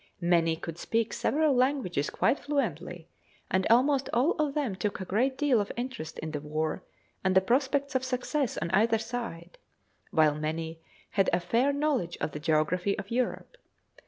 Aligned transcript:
Many 0.19 0.55
could 0.55 0.79
speak 0.79 1.13
several 1.13 1.53
languages 1.55 2.09
quite 2.09 2.39
fluently, 2.39 3.07
and 3.51 3.67
almost 3.69 4.09
all 4.11 4.31
of 4.39 4.55
them 4.55 4.75
took 4.75 4.99
a 4.99 5.05
good 5.05 5.37
deal 5.37 5.61
of 5.61 5.71
interest 5.77 6.17
in 6.17 6.31
the 6.31 6.39
war, 6.41 6.83
and 7.23 7.35
the 7.35 7.39
prospects 7.39 7.93
of 7.93 8.03
success 8.03 8.57
on 8.57 8.71
either 8.71 8.97
side; 8.97 9.59
while 10.09 10.33
many 10.33 10.79
had 11.11 11.29
a 11.31 11.39
fair 11.39 11.71
knowledge 11.71 12.17
of 12.19 12.31
the 12.31 12.39
geography 12.39 12.97
of 12.97 13.11
Europe. 13.11 13.57